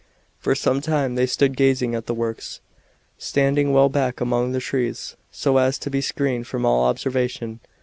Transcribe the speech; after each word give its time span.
For 0.39 0.55
some 0.55 0.81
time 0.81 1.13
they 1.13 1.27
stood 1.27 1.55
gazing 1.55 1.93
at 1.93 2.07
the 2.07 2.15
works, 2.15 2.59
standing 3.19 3.71
well 3.71 3.87
back 3.87 4.19
among 4.19 4.51
the 4.51 4.59
trees, 4.59 5.15
so 5.29 5.57
as 5.57 5.77
to 5.77 5.91
be 5.91 6.01
screened 6.01 6.47
from 6.47 6.65
all 6.65 6.85
observation. 6.85 7.59